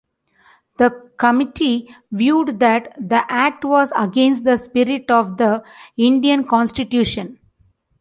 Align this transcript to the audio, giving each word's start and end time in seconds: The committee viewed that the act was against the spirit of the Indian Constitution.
The 0.79 1.11
committee 1.19 1.95
viewed 2.11 2.59
that 2.59 2.91
the 2.97 3.23
act 3.31 3.63
was 3.63 3.93
against 3.95 4.45
the 4.45 4.57
spirit 4.57 5.11
of 5.11 5.37
the 5.37 5.63
Indian 5.95 6.43
Constitution. 6.43 7.37